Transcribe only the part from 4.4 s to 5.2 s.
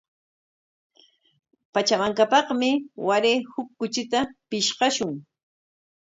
pishqashun.